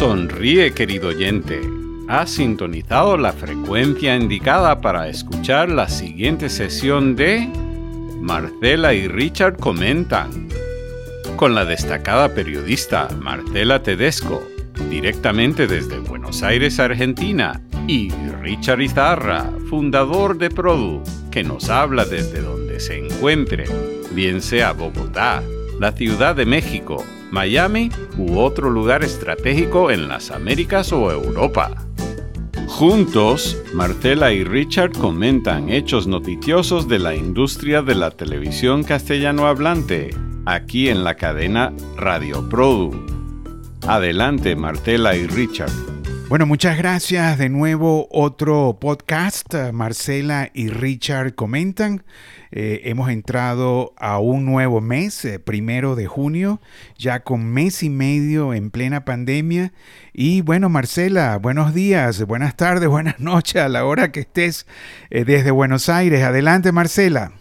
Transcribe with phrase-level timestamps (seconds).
[0.00, 1.60] Sonríe, querido oyente.
[2.08, 7.46] Has sintonizado la frecuencia indicada para escuchar la siguiente sesión de
[8.18, 10.48] Marcela y Richard comentan
[11.36, 14.42] con la destacada periodista Marcela Tedesco,
[14.88, 18.10] directamente desde Buenos Aires, Argentina, y
[18.40, 23.66] Richard Izarra, fundador de Produ, que nos habla desde donde se encuentre,
[24.12, 25.42] bien sea Bogotá,
[25.78, 31.86] la Ciudad de México, Miami u otro lugar estratégico en las Américas o Europa.
[32.66, 40.10] Juntos, Martela y Richard comentan hechos noticiosos de la industria de la televisión castellano hablante,
[40.46, 42.90] aquí en la cadena Radio Produ.
[43.86, 45.89] Adelante, Martela y Richard.
[46.30, 47.38] Bueno, muchas gracias.
[47.38, 49.52] De nuevo otro podcast.
[49.72, 52.04] Marcela y Richard comentan.
[52.52, 56.60] Eh, hemos entrado a un nuevo mes, eh, primero de junio,
[56.96, 59.72] ya con mes y medio en plena pandemia.
[60.12, 64.68] Y bueno, Marcela, buenos días, buenas tardes, buenas noches a la hora que estés
[65.10, 66.22] eh, desde Buenos Aires.
[66.22, 67.32] Adelante, Marcela.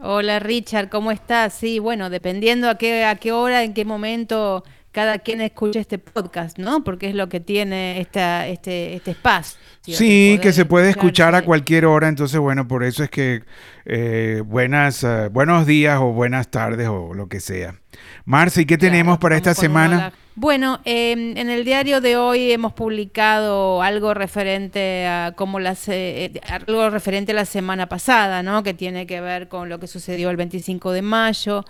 [0.00, 1.54] Hola, Richard, ¿cómo estás?
[1.54, 4.62] Sí, bueno, dependiendo a qué, a qué hora, en qué momento
[4.98, 6.82] cada quien escuche este podcast, ¿no?
[6.82, 9.56] Porque es lo que tiene esta, este, este espacio.
[9.82, 13.44] Sí, que se puede escuchar a cualquier hora, entonces bueno, por eso es que
[13.84, 17.76] eh, buenas, eh, buenos días o buenas tardes o lo que sea.
[18.24, 20.12] Marci, ¿qué tenemos para esta semana?
[20.34, 26.32] Bueno, em, en el diario de hoy hemos publicado algo referente a cómo las, eh,
[26.48, 28.64] algo referente a la semana pasada, ¿no?
[28.64, 31.64] Que tiene que ver con lo que sucedió el 25 de mayo.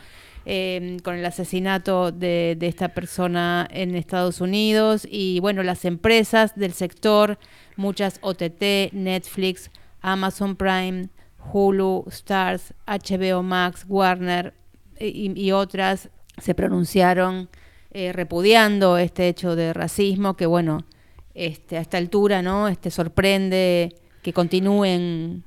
[0.51, 6.73] Em, con el asesinato de, esta persona en Estados Unidos y bueno, las empresas del
[6.73, 7.39] sector,
[7.77, 11.11] muchas OTT, Netflix, Amazon Prime,
[11.53, 14.55] Hulu, Stars, HBO Max, Warner
[14.97, 17.51] eh, y, otras se pronunciaron
[17.91, 20.87] eh, repudiando este hecho de racismo que bueno,
[21.35, 22.69] este, a esta altura, ¿no?
[22.69, 25.45] Este sorprende que continúen,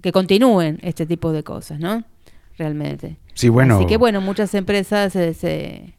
[0.00, 2.04] que continúen este tipo de cosas, ¿no?
[2.56, 3.16] Realmente.
[3.34, 3.76] Sí, bueno.
[3.76, 5.94] Así que bueno, muchas empresas se,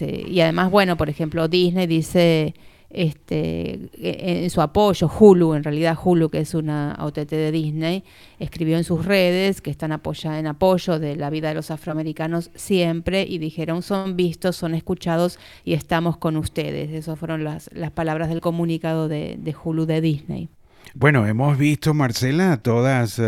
[0.00, 2.54] y además, bueno, por ejemplo, Disney dice
[2.90, 8.04] este en su apoyo, Hulu, en realidad Hulu, que es una OTT de Disney,
[8.38, 12.50] escribió en sus redes que están apoya, en apoyo de la vida de los afroamericanos
[12.54, 16.90] siempre y dijeron son vistos, son escuchados y estamos con ustedes.
[16.90, 20.48] Esas fueron las, las palabras del comunicado de, de Hulu de Disney.
[20.94, 23.20] Bueno, hemos visto, Marcela, todas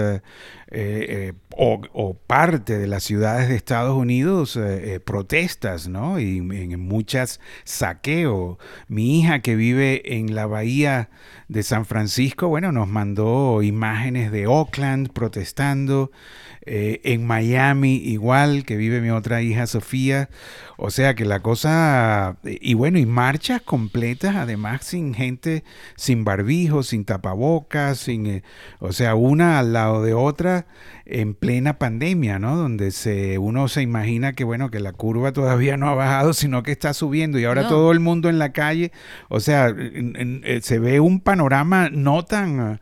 [0.73, 6.21] eh, eh, o, parte de las ciudades de Estados Unidos eh, protestas, ¿no?
[6.21, 8.59] Y en muchas saqueo.
[8.89, 11.11] Mi hija que vive en la bahía
[11.49, 16.13] de San Francisco, bueno, nos mandó imágenes de Oakland protestando.
[16.67, 20.29] Eh, en Miami igual, que vive mi otra hija Sofía.
[20.77, 25.65] O sea que la cosa, y bueno, y marchas completas, además sin gente,
[25.97, 28.43] sin barbijo, sin tapabocas, sin, eh,
[28.79, 30.60] o sea, una al lado de otra
[31.05, 32.57] en plena pandemia, ¿no?
[32.57, 36.63] Donde se, uno se imagina que, bueno, que la curva todavía no ha bajado, sino
[36.63, 38.93] que está subiendo y ahora todo el mundo en la calle,
[39.29, 42.81] o sea, eh, se ve un panorama no tan,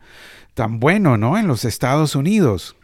[0.53, 1.37] tan bueno, ¿no?
[1.37, 2.75] En los Estados Unidos.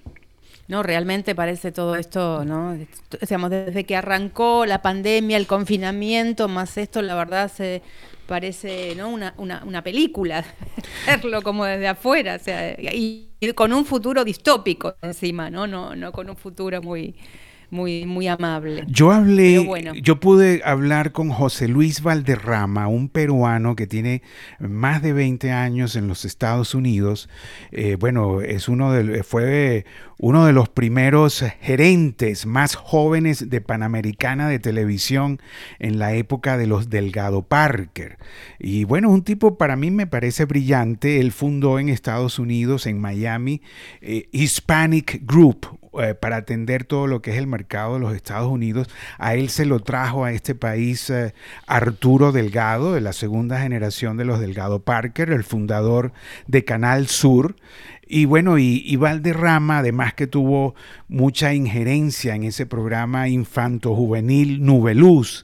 [0.68, 2.76] No, realmente parece todo esto, ¿no?
[3.22, 7.84] Digamos, desde que arrancó la pandemia, el confinamiento, más esto, la verdad se
[8.26, 9.10] parece, ¿no?
[9.10, 10.44] Una, una, una película,
[11.06, 15.68] verlo como desde afuera, o sea, y, y, con un futuro distópico encima, ¿no?
[15.68, 17.16] No, no con un futuro muy,
[17.76, 18.86] muy, muy amable.
[18.88, 19.68] Yo hablé,
[20.02, 24.24] yo pude hablar con José Luis Valderrama, un peruano que tiene
[24.60, 27.30] más de 20 años en los Estados Unidos.
[27.72, 29.86] Eh, bueno, es uno de, fue
[30.18, 35.42] uno de los primeros gerentes más jóvenes de Panamericana de televisión
[35.78, 38.18] en la época de los Delgado Parker.
[38.58, 41.20] Y bueno, un tipo para mí me parece brillante.
[41.20, 43.62] Él fundó en Estados Unidos, en Miami,
[44.02, 48.52] eh, Hispanic Group, eh, para atender todo lo que es el mercado de los Estados
[48.52, 48.88] Unidos.
[49.18, 51.34] A él se lo trajo a este país eh,
[51.68, 56.12] Arturo Delgado, de la segunda generación de los Delgado Parker, el fundador
[56.48, 57.56] de Canal Sur.
[58.08, 60.76] Y bueno, y, Valderrama, además que tuvo
[61.08, 65.44] mucha injerencia en ese programa infanto-juvenil Nubeluz,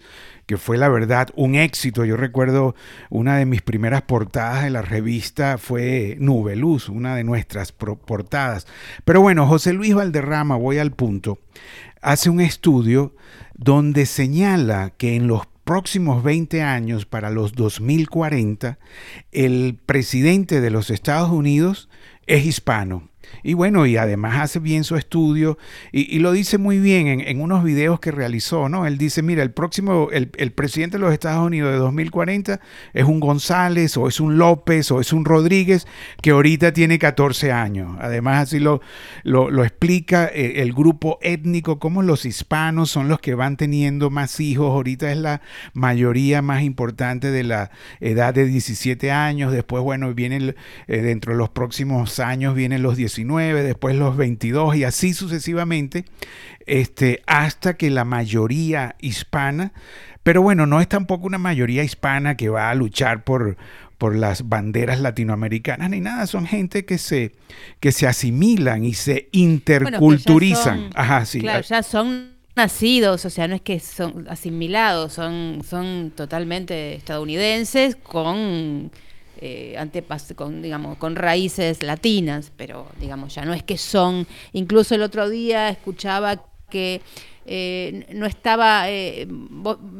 [0.51, 2.03] que fue la verdad un éxito.
[2.03, 2.75] Yo recuerdo
[3.09, 8.67] una de mis primeras portadas de la revista fue Nube Luz, una de nuestras portadas.
[9.05, 11.39] Pero bueno, José Luis Valderrama, voy al punto,
[12.01, 13.15] hace un estudio
[13.53, 18.77] donde señala que en los próximos 20 años, para los 2040,
[19.31, 21.87] el presidente de los Estados Unidos
[22.27, 23.10] es hispano.
[23.43, 25.57] Y bueno, y además hace bien su estudio
[25.91, 28.85] y, lo dice muy bien en, unos videos que realizó, ¿no?
[28.85, 32.59] Él dice, mira, el próximo, el, presidente de los Estados Unidos de 2040
[32.93, 35.87] es un González o es un López o es un Rodríguez
[36.21, 37.97] que ahorita tiene 14 años.
[37.99, 38.81] Además, así lo,
[39.23, 44.39] lo, explica eh, el grupo étnico, como los hispanos son los que van teniendo más
[44.39, 44.71] hijos.
[44.71, 45.41] Ahorita es la
[45.73, 49.51] mayoría más importante de la edad de 17 años.
[49.51, 50.55] Después, bueno, vienen
[50.87, 56.05] eh, dentro de los próximos años vienen los 19, después los 22 y así sucesivamente,
[56.65, 59.73] este, hasta que la mayoría hispana,
[60.23, 63.57] pero bueno, no es tampoco una mayoría hispana que va a luchar por,
[63.97, 67.33] por las banderas latinoamericanas ni nada, son gente que se,
[67.79, 70.89] que se asimilan y se interculturizan.
[70.95, 71.39] Ajá, sí.
[71.39, 77.95] Claro, ya son nacidos, o sea, no es que son asimilados, son, son totalmente estadounidenses
[77.95, 78.91] con
[79.41, 84.95] eh, antepas con, digamos, con raíces latinas, pero digamos, ya no es que son, incluso
[84.95, 87.01] el otro día escuchaba que
[87.45, 89.27] eh, no estaba eh,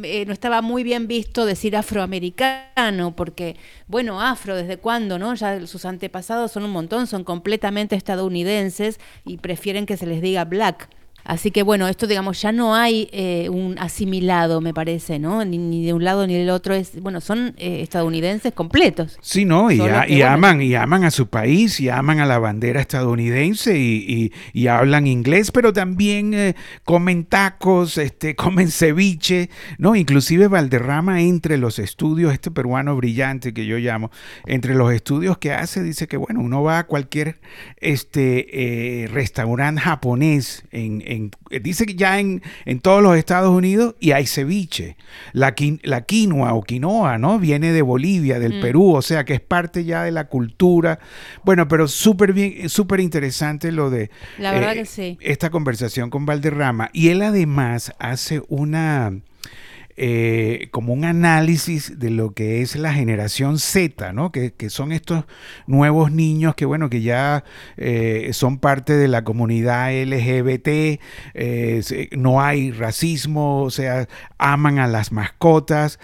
[0.04, 3.56] eh, no estaba muy bien visto decir afroamericano porque
[3.88, 9.38] bueno afro desde cuándo no ya sus antepasados son un montón son completamente estadounidenses y
[9.38, 10.88] prefieren que se les diga black
[11.32, 15.46] Así que bueno, esto digamos ya no hay eh, un asimilado, me parece, ¿no?
[15.46, 19.18] Ni, de un lado ni del otro es, bueno, son eh, estadounidenses completos.
[19.22, 19.80] Sí, no, y,
[20.24, 24.34] aman y aman a su país y aman a la bandera estadounidense y,
[24.68, 31.80] hablan inglés, pero también eh, comen tacos, este, comen ceviche, no, inclusive Valderrama entre los
[31.80, 34.12] estudios, este peruano brillante que yo llamo,
[34.46, 37.40] entre los estudios que hace dice que bueno, uno va a cualquier
[37.78, 41.21] este restaurante japonés en
[41.62, 42.42] dice que ya en,
[42.82, 44.98] todos los Estados Unidos y hay ceviche.
[45.34, 45.54] La,
[45.84, 47.40] la quinoa o quinoa, ¿no?
[47.40, 48.62] Viene de Bolivia, del mm.
[48.62, 51.00] Perú, o sea que es parte ya de la cultura.
[51.44, 55.18] Bueno, pero súper bien, súper interesante lo de la verdad eh, que sí.
[55.22, 56.90] esta conversación con Valderrama.
[56.94, 59.14] Y él además hace una
[60.04, 64.32] eh, como un análisis de lo que es la generación Z, ¿no?
[64.32, 65.26] Que, son estos
[65.68, 67.44] nuevos niños que, bueno, que ya
[67.78, 71.00] eh, son parte de la comunidad LGBT,
[71.36, 74.08] eh, no hay racismo, o sea,
[74.40, 76.00] aman a las mascotas,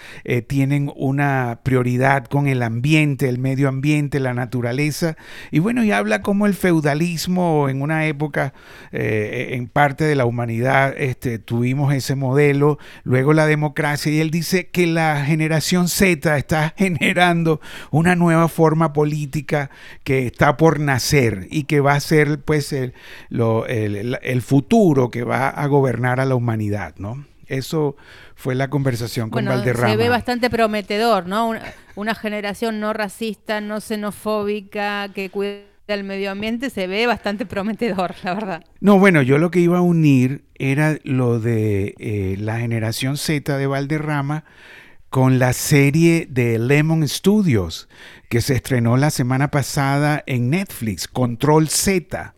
[0.46, 5.18] tienen una prioridad con el ambiente, el medio ambiente, la naturaleza,
[5.50, 8.54] y bueno, y habla como el feudalismo en una época,
[8.92, 14.68] en parte de la humanidad, este, tuvimos ese modelo, luego la democracia, y él dice
[14.68, 17.62] que la generación Z está generando
[17.92, 19.70] una nueva forma política
[20.04, 22.94] que está por nacer y que va a ser pues el,
[23.30, 27.26] el, futuro que va a gobernar a la humanidad, ¿no?
[27.48, 27.96] Eso
[28.36, 29.90] fue la conversación con Valderrama.
[29.90, 31.54] Se ve bastante prometedor, ¿no?
[31.96, 38.16] Una, generación no racista, no xenofóbica, que cuida del medio ambiente se ve bastante prometedor,
[38.24, 38.64] la verdad.
[38.82, 43.58] No, bueno, yo lo que iba a unir era lo de eh, la generación Z
[43.58, 44.44] de Valderrama
[45.10, 47.88] con la serie de Lemon Studios
[48.28, 52.34] que se estrenó la semana pasada en Netflix, Control Z,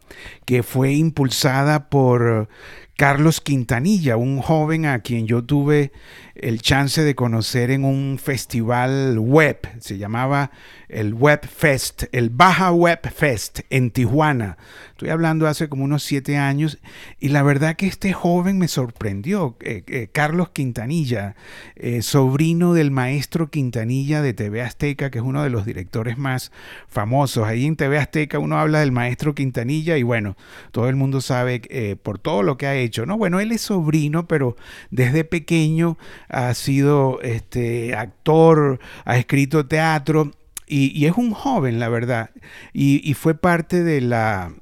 [0.46, 2.48] que fue impulsada por
[2.96, 5.92] Carlos Quintanilla, un joven a quien yo tuve
[6.36, 10.52] el chance de conocer en un festival web, se llamaba
[10.90, 14.58] el Web Fest, el Baja Web Fest en Tijuana.
[14.92, 16.80] Estoy hablando hace como unos siete años
[17.20, 19.56] y la verdad que este joven me sorprendió.
[19.62, 21.36] Eh, eh, Carlos Quintanilla,
[21.76, 26.52] eh, sobrino del maestro Quintanilla de TV Azteca, que es uno de los directores más
[26.88, 27.48] famosos.
[27.48, 30.36] Ahí en TV Azteca uno habla del maestro Quintanilla y bueno,
[30.72, 31.62] todo el mundo sabe
[32.02, 33.06] por todo lo que ha hecho.
[33.06, 33.18] ¿no?
[33.18, 34.58] Bueno, él es sobrino, pero
[34.90, 40.32] desde pequeño ha sido este, actor, ha escrito teatro
[40.70, 42.30] y, es un joven, la verdad.
[42.74, 44.54] Y, fue parte de la,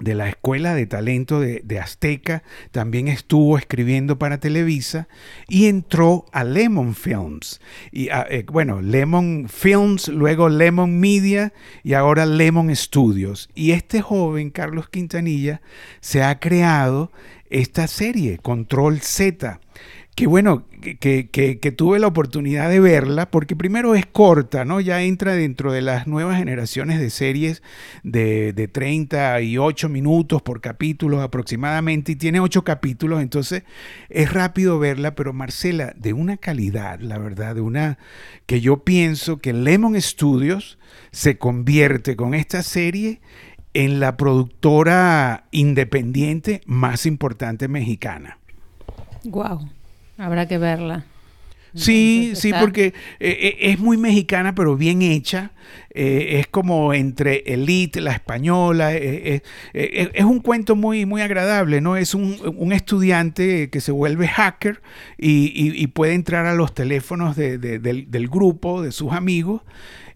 [0.00, 5.06] de la Escuela de Talento de, Azteca, también estuvo escribiendo para Televisa
[5.48, 7.60] y entró a Lemon Films.
[7.92, 13.50] Y ah, eh, bueno, Lemon Films, luego Lemon Media y ahora Lemon Studios.
[13.54, 15.60] Y este joven, Carlos Quintanilla,
[16.00, 17.12] se ha creado
[17.50, 19.60] esta serie, Control Z
[20.14, 20.64] que bueno,
[21.00, 24.80] que, tuve la oportunidad de verla, porque primero es corta, ¿no?
[24.80, 27.62] Ya entra dentro de las nuevas generaciones de series
[28.04, 33.64] de, de 38 minutos por capítulo aproximadamente, y tiene 8 capítulos, entonces
[34.08, 37.98] es rápido verla, pero Marcela, de una calidad, la verdad, de una
[38.46, 40.78] que yo pienso que Lemon Studios
[41.10, 43.20] se convierte con esta serie
[43.72, 48.38] en la productora independiente más importante mexicana.
[49.24, 49.68] Wow.
[50.18, 51.04] Habrá que verla.
[51.74, 55.50] Sí, sí, porque eh, eh, es muy mexicana, pero bien hecha.
[55.90, 58.94] Eh, es como entre Elite, la española.
[58.94, 59.42] es
[60.24, 61.96] un cuento muy, muy agradable, ¿no?
[61.96, 64.82] Es un, estudiante que se vuelve hacker
[65.18, 69.62] y, puede entrar a los teléfonos del, del grupo, de sus amigos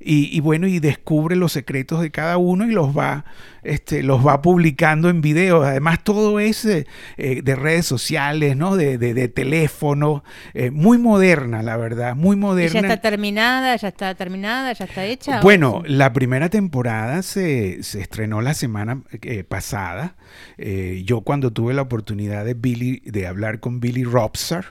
[0.01, 3.25] y, bueno, y descubre los secretos de cada uno y los va,
[3.65, 5.67] este, los va publicando en videos.
[5.67, 6.87] Además, todo es eh,
[7.17, 8.77] eh, de redes sociales, ¿no?
[8.77, 10.23] De, de, teléfono,
[10.55, 12.81] eh, muy moderna, la verdad, muy moderna.
[12.81, 13.75] ya está terminada?
[13.75, 14.73] ¿Ya está terminada?
[14.73, 15.41] ¿Ya está hecha?
[15.41, 19.03] Bueno, la primera temporada se, se estrenó la semana
[19.49, 20.15] pasada.
[21.05, 24.67] yo cuando tuve la oportunidad de, Billy, de hablar con Billy Robsar,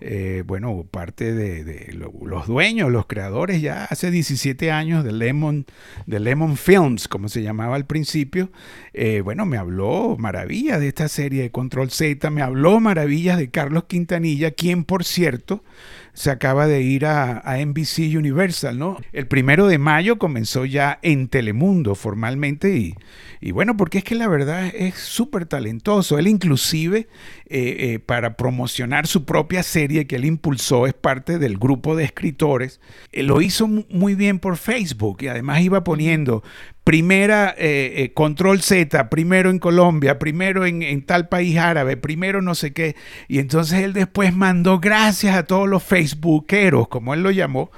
[0.00, 5.66] eh, bueno, parte de, los dueños, los creadores, ya hace 17 años de Lemon,
[6.06, 8.50] de Lemon Films, como se llamaba al principio,
[8.94, 13.50] eh, bueno, me habló maravillas de esta serie de Control Z, me habló maravillas de
[13.50, 15.62] Carlos Quintanilla, quien por cierto
[16.14, 18.98] se acaba de ir a, NBC Universal, ¿no?
[19.12, 22.94] El primero de mayo comenzó ya en Telemundo formalmente y,
[23.40, 26.18] y bueno, porque es que la verdad es súper talentoso.
[26.18, 27.08] Él inclusive
[27.46, 32.04] eh, eh, para promocionar su propia serie que él impulsó, es parte del grupo de
[32.04, 36.42] escritores, eh, lo hizo muy bien por Facebook y además iba poniendo
[36.84, 37.54] primera
[38.14, 42.96] control Z, primero en Colombia, primero en, tal país árabe, primero no sé qué.
[43.28, 47.70] Y entonces él después mandó gracias a todos los Facebookeros, como él lo llamó,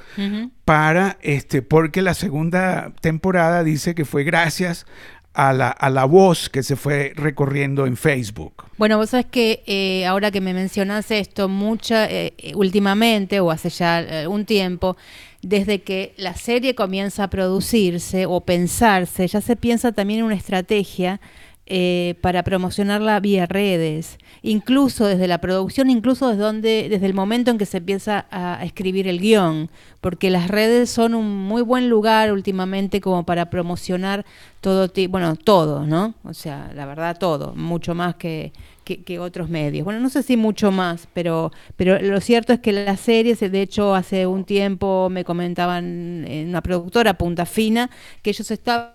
[0.64, 4.86] para este, porque la segunda temporada dice que fue gracias
[5.34, 8.64] a la, a la voz que se fue recorriendo en Facebook.
[8.78, 13.68] Bueno, vos sabés que eh, ahora que me mencionas esto, mucha, eh, últimamente o hace
[13.68, 14.96] ya eh, un tiempo,
[15.44, 20.34] desde que la serie comienza a producirse o pensarse, ya se piensa también en una
[20.34, 21.20] estrategia
[21.66, 27.50] eh, para promocionarla vía redes, incluso desde la producción, incluso desde, donde, desde el momento
[27.50, 29.70] en que se empieza a, escribir el guion,
[30.02, 34.26] porque las redes son un muy buen lugar últimamente como para promocionar
[34.60, 36.14] todo, bueno, todo, ¿no?
[36.24, 38.52] O sea, la verdad todo, mucho más que,
[38.84, 39.84] que, otros medios.
[39.84, 43.62] Bueno, no sé si mucho más, pero, pero lo cierto es que las series, de
[43.62, 47.90] hecho, hace un tiempo me comentaban en una productora, Punta Fina,
[48.22, 48.94] que ellos estaban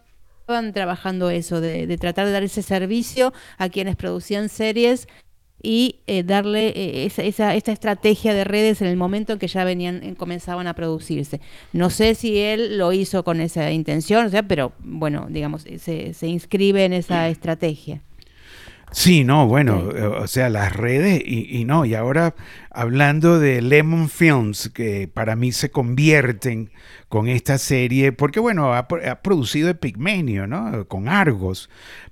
[0.73, 5.07] trabajando eso, de, tratar de dar ese servicio a quienes producían series
[5.61, 9.47] y eh, darle eh, esa, esa, esta estrategia de redes en el momento en que
[9.47, 11.41] ya venían, eh, comenzaban a producirse.
[11.73, 16.13] No sé si él lo hizo con esa intención, o sea, pero bueno, digamos, se,
[16.13, 18.01] se inscribe en esa estrategia.
[18.91, 22.33] Sí, no, bueno, o sea, las redes y, no, y ahora
[22.71, 26.71] hablando de Lemon Films, que para mí se convierten
[27.09, 30.87] con esta serie, porque bueno, ha, ha producido Epigmenio, ¿no?
[30.87, 31.69] Con Argos,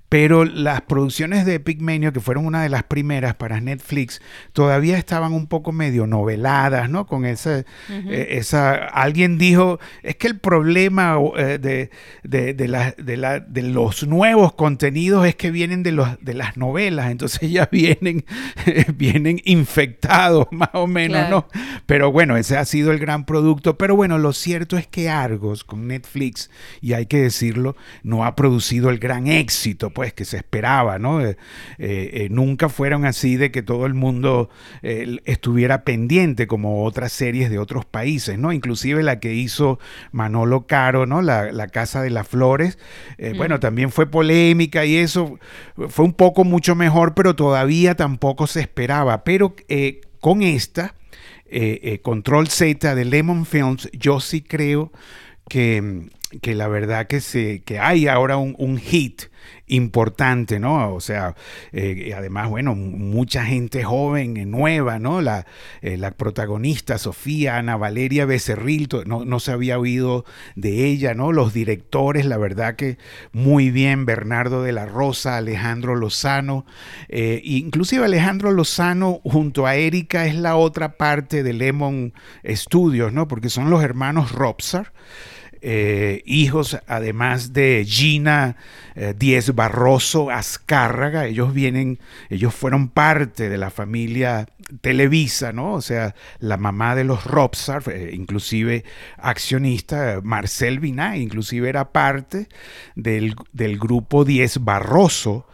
[0.08, 4.22] pero las producciones de Pigmenio, que fueron una de las primeras para Netflix,
[4.54, 7.06] todavía estaban un poco medio noveladas, ¿no?
[7.06, 7.58] Con esa,
[7.90, 11.90] eh, esa alguien dijo, es que el problema eh, de,
[12.22, 17.50] de, de, de, los nuevos contenidos es que vienen de, los, de las novelas, entonces
[17.50, 18.24] ya vienen,
[18.94, 21.48] vienen infectados más o menos, ¿no?
[21.84, 23.76] Pero bueno, ese ha sido el gran producto.
[23.76, 28.34] Pero bueno, lo cierto es que Argos con Netflix, y hay que decirlo, no ha
[28.36, 31.24] producido el gran éxito pues que se esperaba, ¿no?
[31.24, 31.36] Eh,
[31.78, 34.50] eh, nunca fueron así de que todo el mundo
[34.82, 38.52] eh, estuviera pendiente como otras series de otros países, ¿no?
[38.52, 39.78] Inclusive la que hizo
[40.12, 41.22] Manolo Caro, ¿no?
[41.22, 42.78] La, Casa de las Flores,
[43.18, 43.36] mm.
[43.36, 45.38] bueno, también fue polémica y eso
[45.88, 49.22] fue un poco mucho mejor, pero todavía tampoco se esperaba.
[49.22, 49.54] Pero
[50.20, 50.94] con esta,
[52.02, 54.92] Control Z de Lemon Films, yo sí creo
[55.48, 56.08] que,
[56.42, 59.22] que la verdad que, se, que hay ahora un, un hit
[59.66, 60.94] importante, ¿no?
[60.94, 61.34] O sea,
[61.72, 65.20] eh, además, bueno, mucha gente joven, eh, nueva, ¿no?
[65.20, 65.46] La,
[65.82, 71.32] eh, la protagonista, Sofía, Ana Valeria Becerril, no, no, se había oído de ella, ¿no?
[71.32, 72.98] Los directores, la verdad que
[73.32, 76.64] muy bien, Bernardo de la Rosa, Alejandro Lozano,
[77.08, 82.12] inclusive Alejandro Lozano junto a Erika es la otra parte de Lemon
[82.46, 83.28] Studios, ¿no?
[83.28, 84.92] Porque son los hermanos Robsar.
[85.60, 88.56] Eh, hijos, además de Gina
[88.94, 91.98] eh, Diez Barroso Azcárraga, ellos vienen,
[92.30, 94.46] ellos fueron parte de la familia
[94.80, 95.72] Televisa, ¿no?
[95.72, 98.84] O sea, la mamá de los Robsar, eh, inclusive
[99.16, 102.48] accionista, Marcel Viná, inclusive era parte
[102.94, 105.46] del, del grupo Diez Barroso,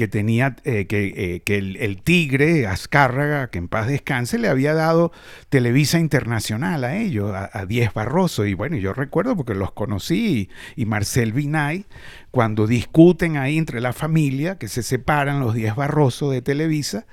[0.00, 5.12] que tenía eh, que, que el, tigre Azcárraga, que en paz descanse, le había dado
[5.50, 8.46] Televisa Internacional a ellos, a, Diez Barroso.
[8.46, 11.84] Y bueno, yo recuerdo porque los conocí y, Marcel Vinay,
[12.30, 17.04] cuando discuten ahí entre la familia, que se separan los Diez Barroso de Televisa,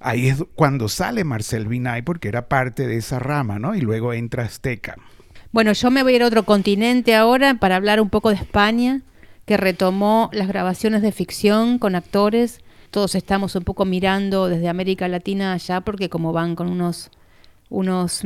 [0.00, 3.76] ahí es cuando sale Marcel Vinay porque era parte de esa rama, ¿no?
[3.76, 4.96] Y luego entra Azteca.
[5.52, 8.34] Bueno, yo me voy a ir a otro continente ahora para hablar un poco de
[8.34, 9.02] España,
[9.46, 12.60] que retomó las grabaciones de ficción con actores.
[12.90, 17.10] Todos estamos un poco mirando desde América Latina allá porque como van con unos,
[17.68, 18.22] unos,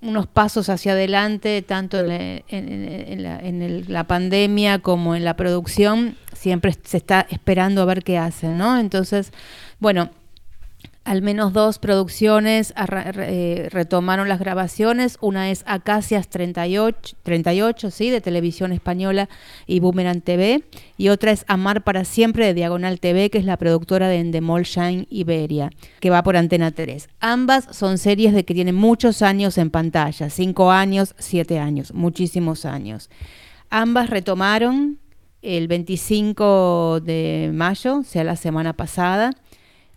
[0.00, 3.40] unos pasos hacia adelante, tanto en, la,
[3.88, 8.78] la, pandemia como en la producción, siempre se está esperando a ver qué hacen, ¿no?
[8.78, 9.32] Entonces,
[9.78, 10.10] bueno,
[11.08, 15.16] al menos dos producciones eh, retomaron las grabaciones.
[15.22, 18.10] Una es Acacias 38, 38 ¿sí?
[18.10, 19.30] de Televisión Española
[19.66, 20.64] y Boomerang TV.
[20.98, 24.64] Y otra es Amar para Siempre de Diagonal TV, que es la productora de Endemol
[24.64, 27.08] Shine Iberia, que va por Antena 3.
[27.20, 32.66] Ambas son series de que tienen muchos años en pantalla, cinco años, siete años, muchísimos
[32.66, 33.08] años.
[33.70, 34.98] Ambas retomaron
[35.40, 39.30] el 25 de mayo, o sea, la semana pasada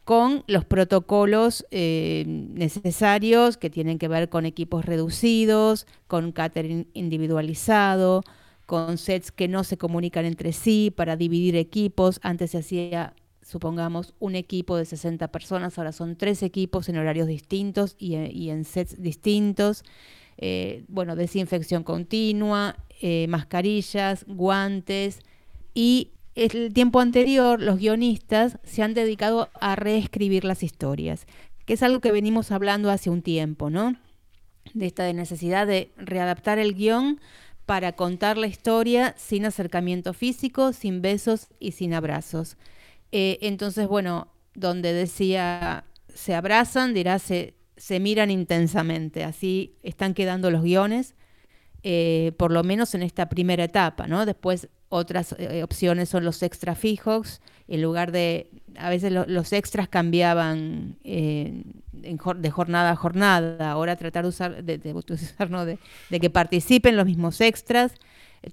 [0.03, 8.23] con los protocolos eh, necesarios que tienen que ver con equipos reducidos, con catering individualizado,
[8.65, 12.19] con sets que no se comunican entre sí para dividir equipos.
[12.23, 17.27] Antes se hacía, supongamos, un equipo de 60 personas, ahora son tres equipos en horarios
[17.27, 18.15] distintos y,
[18.49, 19.83] en sets distintos.
[20.37, 25.19] Eh, bueno, desinfección continua, eh, mascarillas, guantes
[25.75, 31.25] y el tiempo anterior los guionistas se han dedicado a reescribir las historias,
[31.65, 33.95] que es algo que venimos hablando hace un tiempo, ¿no?
[34.73, 37.19] De esta necesidad de readaptar el guion
[37.65, 42.57] para contar la historia sin acercamiento físico, sin besos y sin abrazos.
[43.11, 50.51] Eh, entonces, bueno, donde decía se abrazan, dirá se, se miran intensamente, así están quedando
[50.51, 51.15] los guiones,
[51.83, 54.25] eh, por lo menos en esta primera etapa, ¿no?
[54.25, 59.87] Después otras eh, opciones son los extra fijos, en lugar de, a veces los extras
[59.87, 67.05] cambiaban eh, de jornada a jornada, ahora tratar de usar, de, de, que participen los
[67.05, 67.93] mismos extras,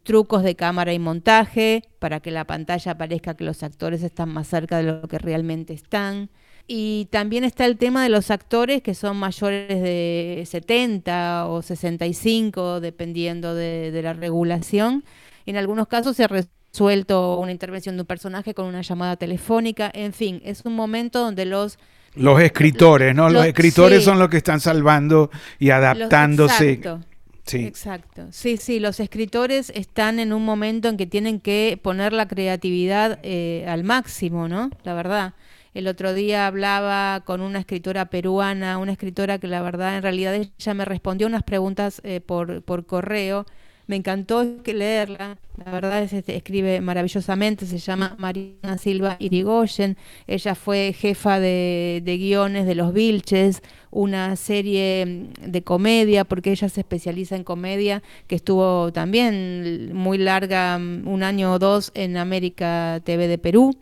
[0.04, 4.46] trucos de cámara y montaje para que la pantalla parezca que los actores están más
[4.46, 6.30] cerca de lo que realmente están.
[6.68, 12.80] Y también está el tema de los actores que son mayores de 70 o 65,
[12.80, 15.02] dependiendo de, de la regulación
[15.50, 19.90] en algunos casos se ha resuelto una intervención de un personaje con una llamada telefónica.
[19.94, 21.78] En fin, es un momento donde los...
[22.14, 23.28] Los escritores, ¿no?
[23.28, 26.72] Los, escritores son los que están salvando y adaptándose.
[26.72, 27.06] exacto.
[27.44, 27.64] Sí.
[27.64, 28.26] Exacto.
[28.30, 33.18] Sí, sí, los escritores están en un momento en que tienen que poner la creatividad
[33.22, 34.68] eh, al máximo, ¿no?
[34.84, 35.34] La verdad.
[35.72, 40.34] El otro día hablaba con una escritora peruana, una escritora que la verdad en realidad
[40.34, 43.46] ella me respondió unas preguntas eh, por, por correo
[43.88, 49.96] me encantó leerla, la verdad es que este, escribe maravillosamente, se llama Marina Silva Irigoyen,
[50.26, 56.68] ella fue jefa de, guiones de Los Vilches, una serie mm, de comedia, porque ella
[56.68, 62.18] se especializa en comedia, que estuvo también muy larga, mm, un año o dos en
[62.18, 63.74] América TV de Perú.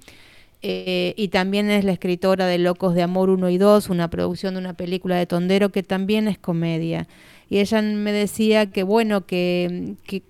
[0.62, 4.54] Eh, y también es la escritora de Locos de Amor 1 y 2, una producción
[4.54, 7.06] de una película de Tondero que también es comedia
[7.48, 10.20] y ella me decía que bueno, que, que,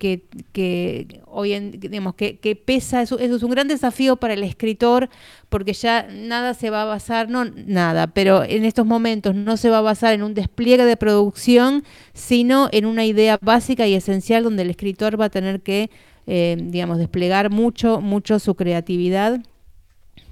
[0.53, 4.43] que, hoy en, digamos, que, que pesa, eso, eso, es un gran desafío para el
[4.43, 5.09] escritor,
[5.49, 9.71] porque ya nada se va a basar, no nada, pero en estos momentos no se
[9.71, 14.45] va a basar en un despliegue de producción, sino en una idea básica y esencial
[14.45, 15.91] donde el escritor va a tener que,
[16.27, 19.41] eh, digamos, desplegar mucho, mucho su creatividad.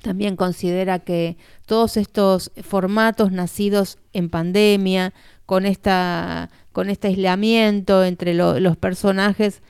[0.03, 5.15] También considera que todos estos formatos nacidos en pandemia,
[5.47, 9.63] con esta con este aislamiento entre los personajes,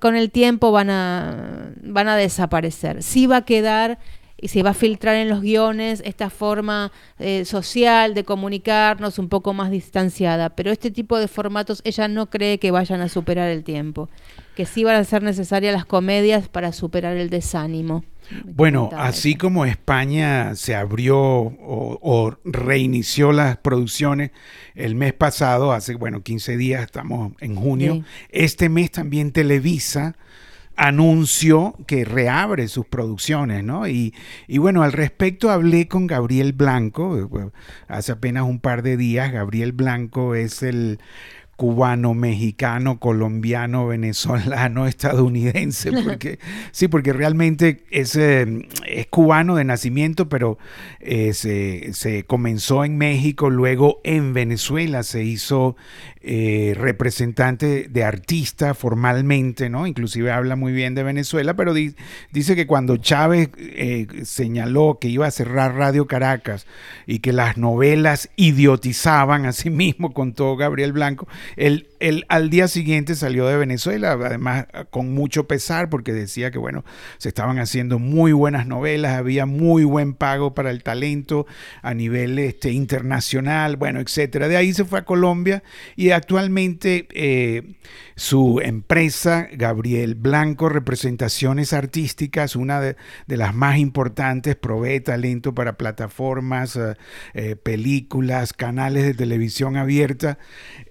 [0.00, 3.02] con el tiempo van a, van a desaparecer.
[3.02, 3.98] Sí va a quedar
[4.40, 9.28] y se va a filtrar en los guiones esta forma eh, social de comunicarnos un
[9.28, 13.50] poco más distanciada, pero este tipo de formatos ella no cree que vayan a superar
[13.50, 14.08] el tiempo,
[14.54, 18.04] que sí van a ser necesarias las comedias para superar el desánimo.
[18.44, 24.30] Bueno, así como España se abrió o, reinició las producciones
[24.74, 30.16] el mes pasado, hace, bueno, 15 días, estamos en junio, este mes también Televisa
[30.76, 33.86] anunció que reabre sus producciones, ¿no?
[33.86, 34.14] Y,
[34.48, 37.52] y, bueno, al respecto hablé con Gabriel Blanco,
[37.88, 40.98] hace apenas un par de días, Gabriel Blanco es el
[41.62, 46.40] cubano, mexicano, colombiano, venezolano, estadounidense, porque
[46.72, 50.58] sí, porque realmente es, eh, es cubano de nacimiento, pero
[50.98, 55.76] eh, se, se, comenzó en México, luego en Venezuela se hizo
[56.24, 59.88] eh, representante de artista formalmente, ¿no?
[59.88, 65.26] Inclusive habla muy bien de Venezuela, pero dice que cuando Chávez eh, señaló que iba
[65.26, 66.66] a cerrar Radio Caracas
[67.06, 72.68] y que las novelas idiotizaban a sí mismo, todo Gabriel Blanco, él, él al día
[72.68, 76.84] siguiente salió de Venezuela, además con mucho pesar, porque decía que, bueno,
[77.18, 81.46] se estaban haciendo muy buenas novelas, había muy buen pago para el talento
[81.82, 84.48] a nivel este, internacional, bueno, etcétera.
[84.48, 85.62] De ahí se fue a Colombia
[85.96, 87.74] y actualmente eh,
[88.16, 96.78] su empresa, Gabriel Blanco Representaciones Artísticas, una de, las más importantes, provee talento para plataformas,
[97.34, 100.38] eh, películas, canales de televisión abierta.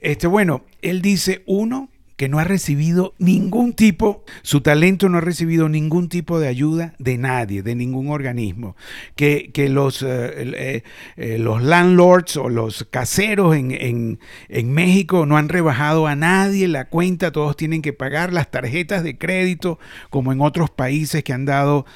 [0.01, 0.50] Este, bueno,
[0.81, 1.89] él dice, uno,
[2.21, 6.93] que no ha recibido ningún tipo, su talento no ha recibido ningún tipo de ayuda
[6.99, 8.75] de nadie, de ningún organismo,
[9.15, 10.83] que, que los, eh, eh,
[11.17, 16.67] eh, los landlords o los caseros en, en, en, México no han rebajado a nadie
[16.67, 19.79] la cuenta, todos tienen que pagar las tarjetas de crédito,
[20.11, 21.87] como en otros países que han dado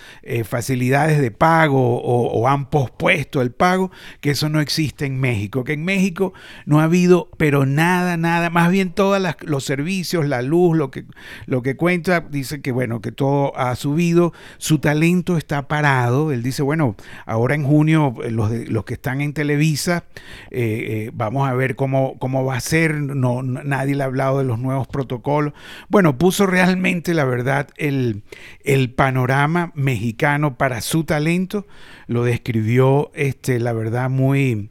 [0.43, 5.63] facilidades de pago o, o han pospuesto el pago, que eso no existe en México,
[5.63, 6.33] que en México
[6.65, 11.05] no ha habido, pero nada, nada, más bien todos los servicios, la luz, lo que,
[11.45, 16.43] lo que cuenta, dice que bueno, que todo ha subido, su talento está parado, él
[16.43, 20.05] dice, bueno, ahora en junio eh, los, los que están en Televisa,
[20.51, 24.39] eh, eh, vamos a ver cómo, cómo va a ser, no, nadie le ha hablado
[24.39, 25.53] de los nuevos protocolos,
[25.89, 28.23] bueno, puso realmente la verdad el,
[28.63, 31.67] el panorama mexicano para su talento,
[32.07, 34.69] lo describió, este, la verdad, muy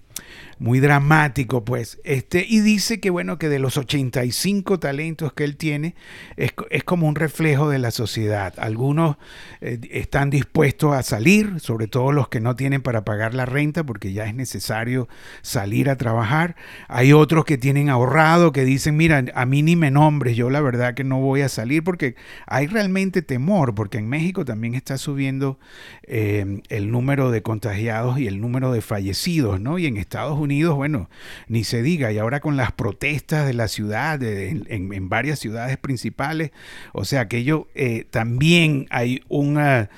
[0.59, 2.01] muy dramático, pues.
[2.05, 5.95] Este, y dice que, bueno, que de los 85 talentos que él tiene,
[6.37, 6.53] es,
[6.85, 8.55] como un reflejo de la sociedad.
[8.59, 9.17] Algunos
[9.61, 13.85] eh, están dispuestos a salir, sobre todo los que no tienen para pagar la renta,
[13.85, 15.09] porque ya es necesario
[15.43, 16.57] salir a trabajar.
[16.89, 20.61] Hay otros que tienen ahorrado, que dicen, mira, a mí ni me nombres, yo la
[20.61, 24.99] verdad que no voy a salir, porque hay realmente temor, porque en México también está
[24.99, 25.59] subiendo
[26.05, 29.79] eh, el número de contagiados y el número de fallecidos, ¿no?
[29.79, 30.44] Y en Estados Unidos,
[30.75, 31.09] bueno,
[31.49, 36.51] ni se diga, y ahora con las protestas de la ciudad, en, varias ciudades principales,
[36.93, 39.91] o sea, que ello eh, también hay una...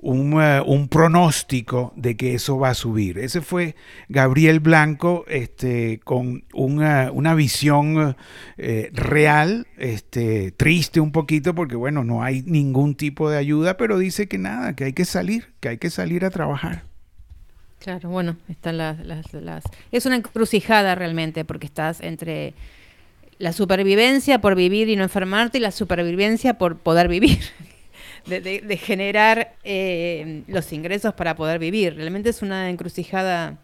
[0.00, 3.18] Un, pronóstico de que eso va a subir.
[3.18, 3.74] Ese fue
[4.08, 8.16] Gabriel Blanco este, con una, una visión
[8.58, 13.98] eh, real, este, triste un poquito porque bueno, no hay ningún tipo de ayuda, pero
[13.98, 16.87] dice que nada, que hay que salir, que hay que salir a trabajar.
[17.78, 19.62] Claro, bueno, están las, las,
[19.92, 22.54] Es una encrucijada realmente, porque estás entre
[23.38, 27.38] la supervivencia por vivir y no enfermarte y la supervivencia por poder vivir.
[28.26, 31.94] De, generar eh, los ingresos para poder vivir.
[31.94, 33.58] Realmente es una encrucijada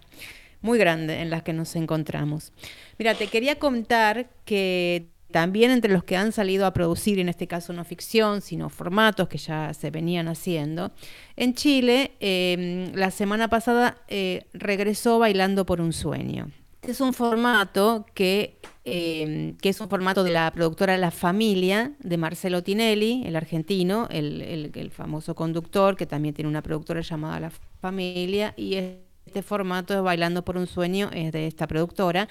[0.62, 2.52] muy grande en la que nos encontramos.
[2.98, 7.48] Mira, te quería contar que también entre los que han salido a producir, en este
[7.48, 10.92] caso no ficción, sino formatos que ya se venían haciendo,
[11.34, 16.52] en Chile em, la semana pasada eh, regresó Bailando por un Sueño.
[16.82, 22.16] Es un formato que, em, que, es un formato de la productora La Familia, de
[22.16, 27.50] Marcelo Tinelli, el argentino, el, el famoso conductor, que también tiene una productora llamada La
[27.80, 28.76] Familia, y
[29.26, 32.28] este formato de Bailando por un Sueño es de esta productora.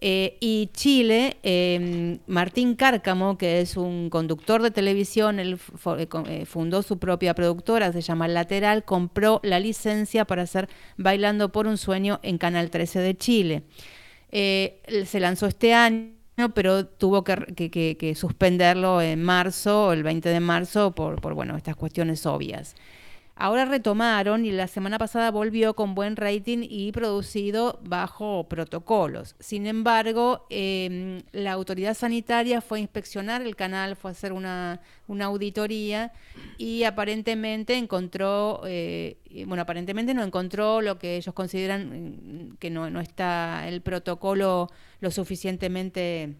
[0.00, 5.58] Eh, y Chile, em, Martín Cárcamo, que es un conductor de televisión, él
[5.98, 11.50] eh, eh, fundó su propia productora, se llama Lateral, compró la licencia para hacer Bailando
[11.50, 13.62] por un Sueño en Canal 13 de Chile.
[14.30, 16.12] se lanzó este año
[16.54, 22.26] pero tuvo que, suspenderlo en marzo, el 20 de marzo, por, por bueno, estas cuestiones
[22.26, 22.74] obvias.
[23.38, 29.36] Ahora retomaron y la semana pasada volvió con buen rating y producido bajo protocolos.
[29.40, 34.80] Sin embargo, em, la autoridad sanitaria fue a inspeccionar el canal, fue a hacer una,
[35.06, 36.12] auditoría
[36.56, 42.88] y aparentemente encontró, eh, bueno, aparentemente no encontró lo que ellos consideran mm, que no,
[42.88, 44.70] no está el protocolo
[45.00, 46.36] lo suficientemente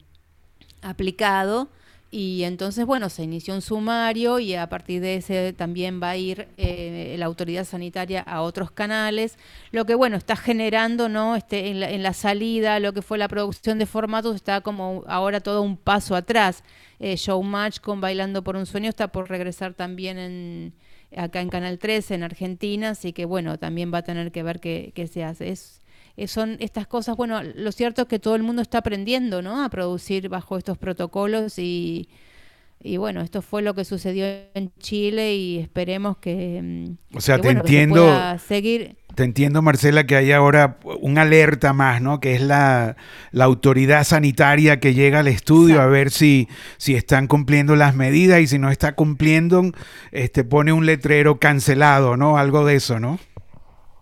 [0.80, 1.68] aplicado
[2.16, 6.16] y entonces, bueno, se inició un sumario y a partir de ese también va a
[6.16, 9.36] ir eh, la autoridad sanitaria a otros canales,
[9.70, 11.36] lo que, bueno, está generando, ¿no?
[11.36, 15.04] Este, en, la, en la salida, lo que fue la producción de formatos, está como
[15.08, 16.64] ahora todo un paso atrás.
[17.00, 20.72] Eh, Showmatch con Bailando por un Sueño está por regresar también en,
[21.14, 24.58] acá en Canal 13, en Argentina, así que, bueno, también va a tener que ver
[24.58, 25.50] qué, qué se hace.
[25.50, 25.82] Es,
[26.16, 29.62] eh, son estas cosas, bueno, lo cierto es que todo el mundo está aprendiendo, ¿no?
[29.64, 32.08] A producir bajo estos protocolos y,
[32.82, 36.60] y bueno, esto fue lo que sucedió en Chile y esperemos que...
[36.62, 38.38] Mm, o sea, te entiendo...
[38.38, 42.20] seguir te entiendo, Marcela, que hay ahora un alerta más, ¿no?
[42.20, 42.96] Que es la,
[43.32, 48.46] autoridad sanitaria que llega al estudio a ver si, si están cumpliendo las medidas y
[48.46, 49.72] si no está cumpliendo,
[50.12, 52.36] este, pone un letrero cancelado, ¿no?
[52.36, 53.18] Algo de eso, ¿no?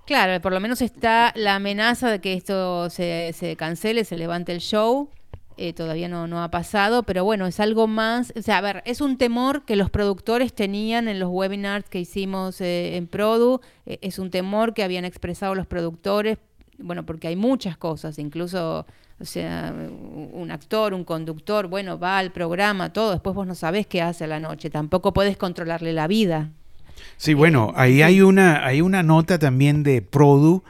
[0.07, 4.53] Claro, por lo menos está la amenaza de que esto se, se cancele, se levante
[4.53, 5.09] el show.
[5.57, 8.83] Eh, todavía no, no ha pasado, pero bueno, es algo más, o sea, a ver,
[8.87, 13.61] es un temor que los productores tenían en los webinars que hicimos eh, en Produ,
[13.87, 16.39] eh, es un temor que habían expresado los productores,
[16.79, 18.85] bueno, porque hay muchas cosas, incluso,
[19.21, 23.87] o sea, un actor, un conductor, bueno, va al programa, todo, después vos no sabés
[23.87, 26.51] qué hace a la noche, tampoco puedes controlarle la vida.
[27.17, 30.63] Sí, bueno, ahí hay una, hay una nota también de Produ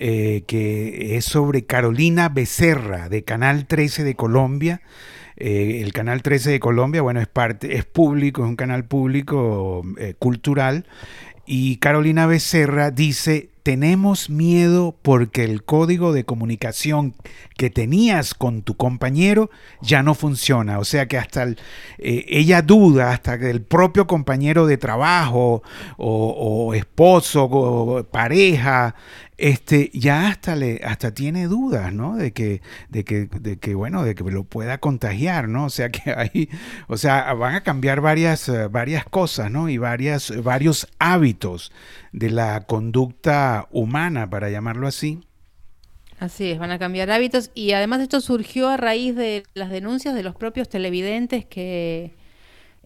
[0.00, 4.80] eh, que es sobre Carolina Becerra, de Canal 13 de Colombia.
[5.36, 9.82] Eh, el Canal 13 de Colombia, bueno, es parte, es público, es un canal público
[9.98, 10.86] eh, cultural.
[11.46, 17.14] Y Carolina Becerra dice, tenemos miedo porque el código de comunicación
[17.58, 19.50] que tenías con tu compañero
[19.82, 20.78] ya no funciona.
[20.78, 21.46] O sea que hasta
[21.98, 25.62] ella duda, hasta que el propio compañero de trabajo
[25.98, 28.94] o, o esposo o pareja
[29.38, 32.16] este, ya hasta le, hasta tiene dudas, ¿no?
[32.16, 35.66] De que, de que, de que, bueno, de que lo pueda contagiar, ¿no?
[35.66, 36.50] O sea que hay,
[36.88, 39.68] o sea, van a cambiar varias, eh, varias cosas, ¿no?
[39.68, 41.72] Y varias, varios hábitos
[42.12, 45.20] de la conducta humana, para llamarlo así.
[46.18, 50.16] Así es, van a cambiar hábitos y además esto surgió a raíz de las denuncias
[50.16, 52.17] de los propios televidentes que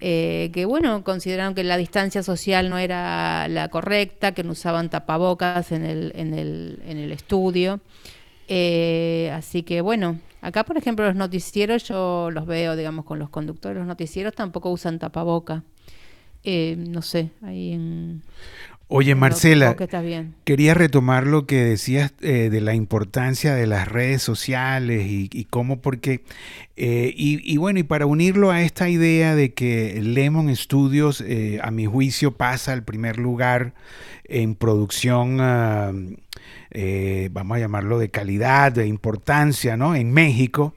[0.04, 4.90] eh, que bueno, consideraron que la distancia social no era la correcta, que no usaban
[4.90, 7.78] tapabocas en el, en el, en el estudio.
[8.48, 13.30] Eh, así que bueno, acá por ejemplo los noticieros yo los veo, digamos, con los
[13.30, 15.62] conductores, los noticieros tampoco usan tapaboca.
[16.42, 18.22] Eh, no sé, ahí en...
[18.94, 19.74] Oye, Marcela,
[20.44, 25.80] quería retomar lo que decías eh, de la importancia de las redes sociales y, cómo,
[25.80, 26.24] porque,
[26.76, 31.70] eh, y, bueno, y para unirlo a esta idea de que Lemon Studios, eh, a
[31.70, 33.72] mi juicio, pasa al primer lugar
[34.24, 36.18] en producción,
[36.74, 39.94] ah, vamos a llamarlo de calidad, de importancia, ¿no?
[39.94, 40.74] En México.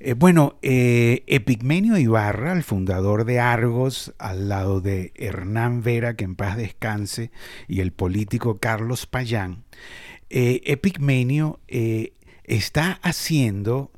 [0.00, 6.24] Eh, bueno, eh, Epigmenio Ibarra, el fundador de Argos, al lado de Hernán Vera, que
[6.24, 7.30] en paz descanse,
[7.66, 9.64] y el político Carlos Payán,
[10.28, 11.60] eh, Epigmenio
[12.44, 13.90] está haciendo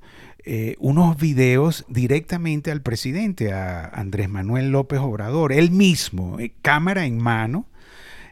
[0.78, 7.66] unos videos directamente al presidente, a Andrés Manuel López Obrador, él mismo, cámara en mano,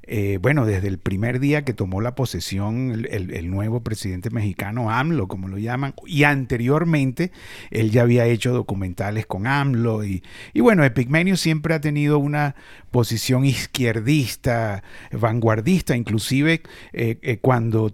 [0.09, 5.27] eh, bueno, desde el primer día que tomó la posesión el, nuevo presidente mexicano, AMLO,
[5.27, 7.33] como lo llaman, y anteriormente
[7.71, 10.23] él ya había hecho documentales con AMLO, y,
[10.55, 12.55] bueno, Epigmenio siempre ha tenido una
[12.91, 17.93] posición izquierdista, vanguardista, inclusive eh, eh, cuando,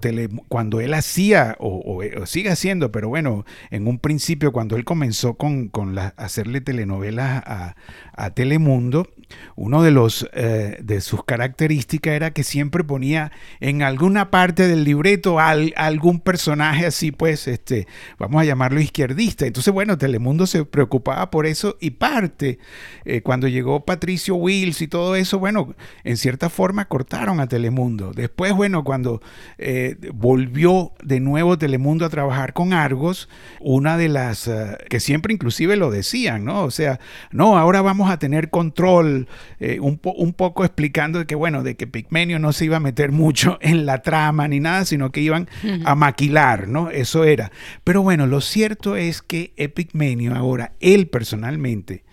[0.49, 5.69] cuando él hacía, o, sigue haciendo, pero bueno, en un principio cuando él comenzó con,
[5.69, 7.75] con hacerle telenovelas a,
[8.15, 9.09] a Telemundo,
[9.57, 14.85] uno de, los, eh, de sus características era que siempre ponía en alguna parte del
[14.85, 17.87] libreto algún personaje así, pues, este,
[18.19, 19.47] vamos a llamarlo izquierdista.
[19.47, 22.59] Entonces, bueno, Telemundo se preocupaba por eso y parte,
[23.05, 28.13] eh, cuando llegó Patricio Wills y todo eso, bueno, en cierta forma cortaron a Telemundo.
[28.13, 29.21] Después, bueno, cuando
[29.59, 33.29] eh, volvió de nuevo Telemundo a trabajar con Argos,
[33.61, 34.51] una de las,
[34.89, 36.65] que siempre inclusive lo decían, ¿no?
[36.65, 39.22] O sea, no, ahora vamos a tener control
[39.61, 43.13] eh, un, poco explicando de que, bueno, de que Pigmenio no se iba a meter
[43.13, 45.49] mucho en la trama ni nada, sino que iban
[45.85, 46.91] a maquilar, ¿no?
[46.91, 47.53] Eso era.
[47.85, 52.05] Pero bueno, lo cierto es que Epigmenio ahora, él personalmente,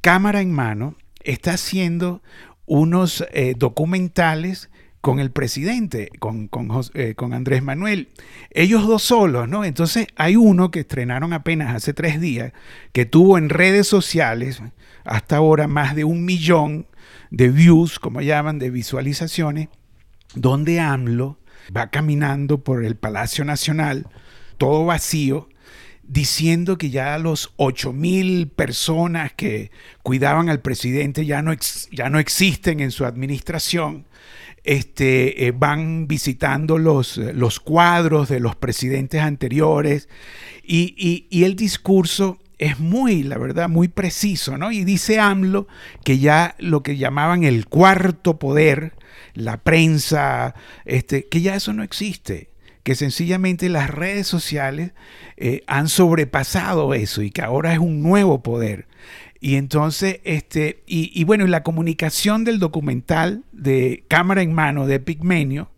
[0.00, 2.22] cámara en mano, está haciendo
[2.66, 8.08] unos eh, documentales con el presidente, con, con, eh, con, Andrés Manuel.
[8.50, 9.64] Ellos dos solos, ¿no?
[9.64, 12.52] Entonces hay uno que estrenaron apenas hace tres días,
[12.92, 14.60] que tuvo en redes sociales
[15.08, 16.86] hasta ahora más de un millón
[17.30, 19.68] de views, como llaman, de visualizaciones,
[20.34, 21.38] donde AMLO
[21.74, 24.06] va caminando por el Palacio Nacional,
[24.56, 25.48] todo vacío,
[26.02, 29.70] diciendo que ya los ocho mil personas que
[30.02, 31.52] cuidaban al presidente ya no,
[31.92, 34.06] ya no existen en su administración.
[34.64, 40.08] Este, eh, van visitando los, los, cuadros de los presidentes anteriores
[40.62, 44.72] y, y el discurso es muy, la verdad, muy preciso, ¿no?
[44.72, 45.68] Y dice AMLO
[46.04, 48.94] que ya lo que llamaban el cuarto poder,
[49.34, 52.50] la prensa, este, que ya eso no existe
[52.88, 54.92] que sencillamente las redes sociales
[55.36, 58.86] eh, han sobrepasado eso y que ahora es un nuevo poder.
[59.40, 65.00] Y entonces, este, y, y bueno, la comunicación del documental de cámara en mano de
[65.00, 65.70] Pigmenio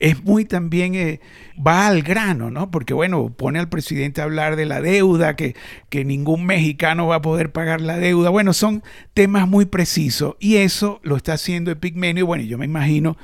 [0.00, 1.20] es muy también, eh,
[1.54, 2.70] va al grano, ¿no?
[2.70, 5.56] Porque bueno, pone al presidente a hablar de la deuda, que,
[5.88, 8.30] que ningún mexicano va a poder pagar la deuda.
[8.30, 8.84] Bueno, son
[9.14, 12.26] temas muy precisos y eso lo está haciendo Epigmenio.
[12.26, 13.16] Bueno, yo me imagino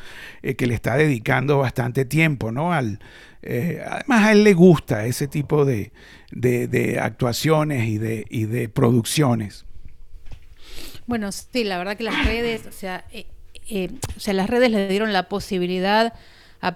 [0.43, 2.73] eh, que le está dedicando bastante tiempo, ¿no?
[2.73, 2.99] Al,
[3.43, 5.93] eh, además a él le gusta ese tipo de,
[6.33, 9.65] de, actuaciones y de, y de producciones.
[11.07, 13.05] Bueno, sí, la verdad que las redes, o sea,
[14.17, 16.15] o sea, las redes le dieron la posibilidad
[16.65, 16.75] a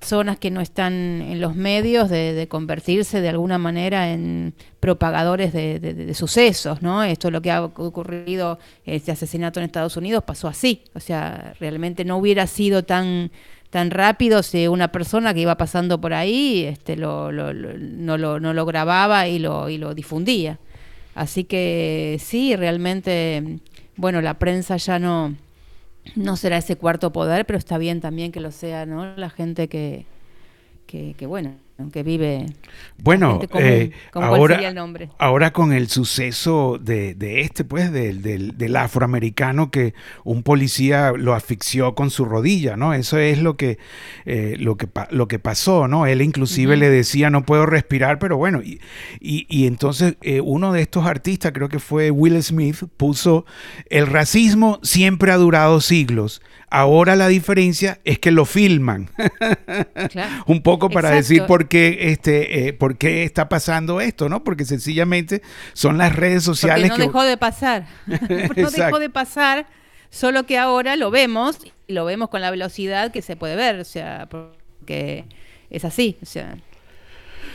[0.00, 6.12] personas que no están en los medios de, convertirse de alguna manera en propagadores de,
[6.14, 7.04] sucesos, ¿no?
[7.04, 11.54] Esto es lo que ha ocurrido, este asesinato en Estados Unidos pasó así, o sea,
[11.60, 13.30] realmente no hubiera sido tan
[13.70, 18.52] tan rápido si una persona que iba pasando por ahí este, lo, no, lo, no
[18.52, 20.58] lo grababa y lo, y lo difundía.
[21.14, 23.60] Así que sí, realmente,
[23.94, 25.36] bueno, la prensa ya no,
[26.16, 29.16] no será ese cuarto poder, pero está bien también que lo sea, ¿no?
[29.16, 30.06] La gente que,
[30.86, 31.54] que, que bueno,
[31.88, 32.46] que vive.
[33.02, 34.60] Bueno, eh, ahora,
[35.18, 41.94] ahora con el suceso de, este, pues, del, del, afroamericano que un policía lo asfixió
[41.94, 42.92] con su rodilla, ¿no?
[42.92, 43.78] Eso es lo que,
[44.26, 46.06] eh, lo que, lo que pasó, ¿no?
[46.06, 48.80] Él inclusive le decía, no puedo respirar, pero bueno, y,
[49.20, 53.46] y, entonces eh, uno de estos artistas, creo que fue Will Smith, puso,
[53.88, 59.10] el racismo siempre ha durado siglos, ahora la diferencia es que lo filman,
[60.46, 64.44] un poco para decir por qué, este, eh, por qué está pasando esto, ¿no?
[64.44, 67.86] Porque sencillamente son las redes sociales Porque no dejó de pasar.
[68.06, 69.66] no dejó de pasar,
[70.10, 73.80] solo que ahora lo vemos y lo vemos con la velocidad que se puede ver,
[73.80, 75.24] o sea, porque
[75.70, 76.56] es así, o sea,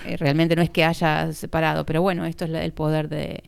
[0.06, 3.44] eh, realmente no es que haya separado, pero bueno, esto es el poder de,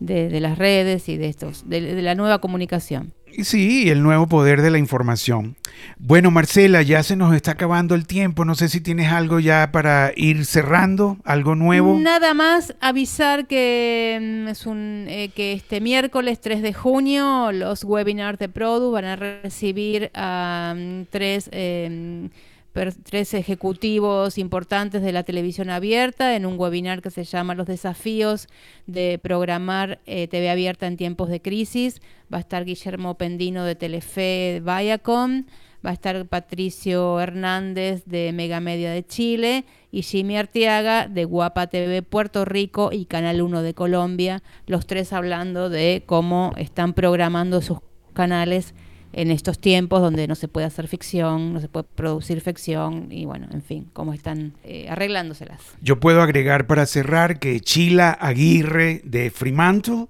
[0.00, 3.14] de, las redes y de estos, de la nueva comunicación.
[3.42, 5.56] Sí, el nuevo poder de la información.
[5.98, 8.44] Bueno, Marcela, ya se nos está acabando el tiempo.
[8.44, 11.98] No sé si tienes algo ya para ir cerrando, algo nuevo.
[11.98, 17.84] Nada más avisar que mm, es un eh, que este miércoles 3 de junio los
[17.84, 20.74] webinars de Produ van a recibir a
[21.10, 22.30] tres em,
[22.72, 28.46] tres ejecutivos importantes de la televisión abierta en un webinar que se llama Los desafíos
[28.86, 32.00] de programar eh, TV abierta en tiempos de crisis.
[32.32, 35.44] Va a estar Guillermo Pendino de Telefe Viacom,
[35.84, 41.68] va a estar Patricio Hernández de Mega Media de Chile y Jimmy Arteaga de Guapa
[41.68, 47.60] TV Puerto Rico y Canal 1 de Colombia, los tres hablando de cómo están programando
[47.62, 47.78] sus
[48.12, 48.74] canales
[49.18, 53.24] en estos tiempos donde no se puede hacer ficción, no se puede producir ficción y
[53.24, 55.60] bueno, en fin, cómo están eh, arreglándoselas.
[55.82, 60.06] Yo puedo agregar para cerrar que Chila Aguirre de Fremantle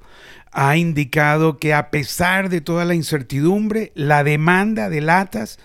[0.52, 5.58] ha indicado que a pesar de toda la incertidumbre, la demanda de latas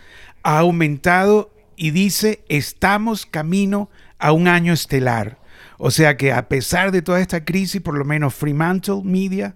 [0.44, 5.38] ha aumentado y dice estamos camino a un año estelar.
[5.78, 9.56] O sea que a pesar de toda esta crisis, por lo menos Fremantle Media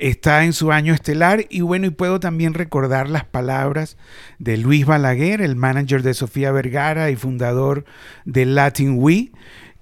[0.00, 3.96] está en su año estelar y bueno, y puedo también recordar las palabras
[4.38, 7.84] de Luis Balaguer, el manager de Sofía Vergara y fundador
[8.24, 9.30] de Latin We,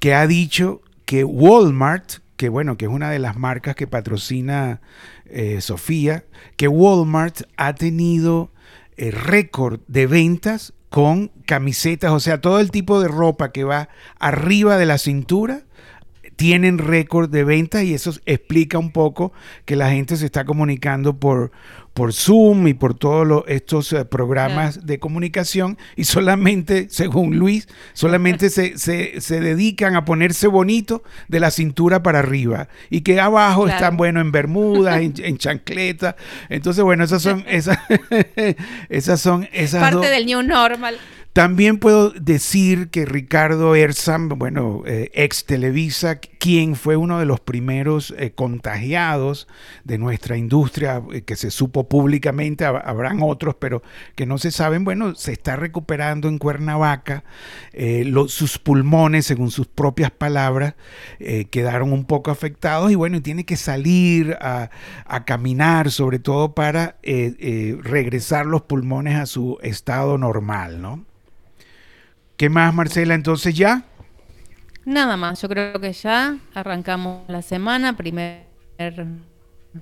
[0.00, 4.80] que ha dicho que Walmart, que bueno, que es una de las marcas que patrocina
[5.26, 6.24] eh, Sofía,
[6.56, 8.52] que Walmart ha tenido
[8.96, 13.88] eh, récord de ventas con camisetas, o sea, todo el tipo de ropa que va
[14.18, 15.62] arriba de la cintura
[16.38, 19.32] tienen récord de ventas y eso explica un poco
[19.64, 21.50] que la gente se está comunicando por,
[21.94, 28.50] por Zoom y por todos estos eh, programas de comunicación y solamente, según Luis, solamente
[28.50, 33.96] se, se, dedican a ponerse bonito de la cintura para arriba y que abajo están,
[33.96, 36.14] bueno, en bermudas, en, en chancleta.
[36.50, 37.78] Entonces, bueno, esas son esas,
[38.88, 40.98] esas son esas parte del new normal.
[41.32, 47.38] También puedo decir que Ricardo Erzam, bueno, eh, ex Televisa, quien fue uno de los
[47.38, 49.46] primeros eh, contagiados
[49.84, 53.84] de nuestra industria, eh, que se supo públicamente, habrán otros, pero
[54.16, 57.22] que no se saben, bueno, se está recuperando en Cuernavaca.
[58.26, 60.74] sus pulmones, según sus propias palabras,
[61.50, 64.70] quedaron un poco afectados y bueno, tiene que salir a,
[65.04, 71.06] a caminar, sobre todo para regresar los pulmones a su estado normal, ¿no?
[72.38, 73.14] ¿Qué más, Marcela?
[73.14, 73.82] Entonces ya.
[74.84, 78.44] Nada más, yo creo que ya arrancamos la semana, primer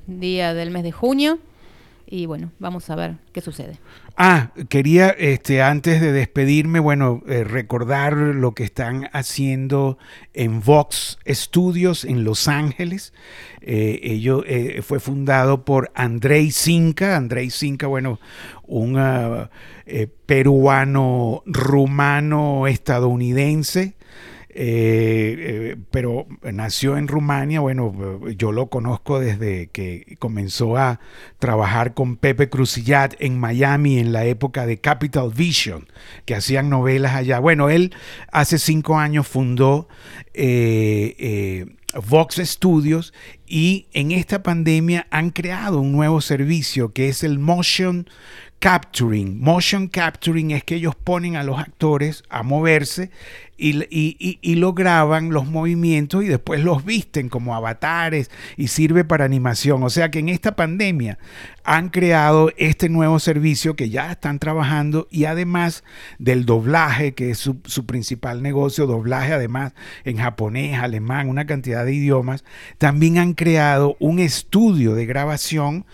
[0.07, 1.38] día del mes de junio.
[2.09, 3.79] y bueno, vamos a ver qué sucede.
[4.16, 9.98] Ah, quería este, antes de despedirme, bueno, eh, recordar lo que están haciendo
[10.33, 13.13] en Vox Studios en Los Ángeles.
[13.61, 17.17] Eh, ello eh, fue fundado por Andrei Cinca.
[17.17, 18.21] Andrei Cinca, bueno,
[18.67, 19.50] un ah,
[20.27, 23.96] peruano rumano estadounidense
[24.58, 30.98] eh, eh, pero nació en Rumania, bueno, yo lo conozco desde que comenzó a
[31.38, 35.87] trabajar con Pepe Crucillat en Miami en la época de Capital Vision,
[36.25, 37.38] que hacían novelas allá.
[37.38, 37.92] Bueno, él
[38.33, 39.88] hace cinco años fundó
[40.33, 41.67] eh,
[42.08, 43.12] Vox Studios
[43.46, 48.08] y en esta pandemia han creado un nuevo servicio que es el Motion
[48.59, 49.40] capturing.
[49.40, 53.11] Motion capturing es que ellos ponen a los actores a moverse
[53.59, 59.83] y, lo graban los movimientos y después los visten como avatares y sirve para animación.
[59.83, 61.19] O sea que en esta pandemia
[61.65, 65.85] han creado este nuevo servicio que ya están trabajando y además
[66.19, 71.85] del doblaje, que es su, su principal negocio, doblaje además en japonés, alemán, una cantidad
[71.85, 72.44] de idiomas,
[72.79, 75.87] también han creado un estudio de grabación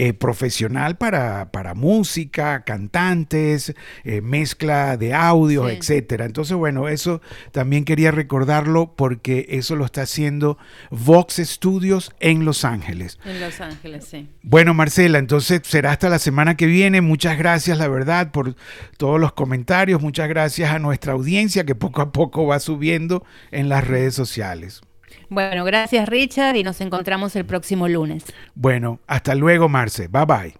[0.00, 3.74] eh, profesional para, para, música, cantantes,
[4.04, 6.24] eh, mezcla de audio, etcétera.
[6.24, 7.20] Entonces, bueno, eso
[7.50, 10.56] también quería recordarlo porque eso lo está haciendo
[10.92, 13.18] Vox Studios en Los Ángeles.
[13.24, 14.28] En Los Ángeles, sí.
[14.44, 17.00] Bueno, Marcela, entonces será hasta la semana que viene.
[17.00, 18.54] Muchas gracias, la verdad, por
[18.98, 20.00] todos los comentarios.
[20.00, 24.80] Muchas gracias a nuestra audiencia que poco a poco va subiendo en las redes sociales.
[25.28, 28.24] Bueno, gracias Richard y nos encontramos el próximo lunes.
[28.54, 30.08] Bueno, hasta luego Marce.
[30.08, 30.54] Bye bye.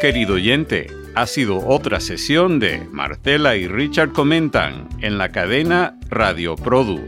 [0.00, 6.54] Querido oyente, ha sido otra sesión de Marcela y Richard comentan en la cadena Radio
[6.54, 7.00] Produ.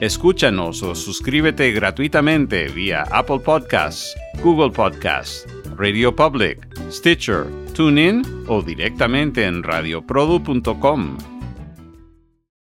[0.00, 5.46] Escúchanos o suscríbete gratuitamente vía Apple Podcasts, Google Podcasts,
[5.76, 11.39] Radio Public, Stitcher, TuneIn o directamente en radioprodu.com.